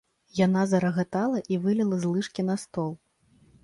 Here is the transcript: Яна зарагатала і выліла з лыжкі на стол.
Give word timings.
Яна 0.37 0.63
зарагатала 0.71 1.43
і 1.53 1.61
выліла 1.69 2.03
з 2.05 2.13
лыжкі 2.17 2.51
на 2.53 2.61
стол. 2.67 2.91